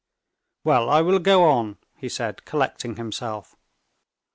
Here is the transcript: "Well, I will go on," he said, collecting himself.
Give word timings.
"Well, 0.63 0.89
I 0.89 1.03
will 1.03 1.19
go 1.19 1.43
on," 1.43 1.77
he 1.95 2.09
said, 2.09 2.43
collecting 2.43 2.95
himself. 2.95 3.55